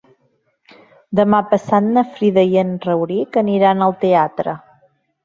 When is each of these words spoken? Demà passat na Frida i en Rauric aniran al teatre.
Demà 1.19 1.41
passat 1.51 1.89
na 1.97 2.03
Frida 2.15 2.45
i 2.53 2.57
en 2.63 2.71
Rauric 2.87 3.39
aniran 3.43 3.87
al 3.89 3.95
teatre. 4.05 4.57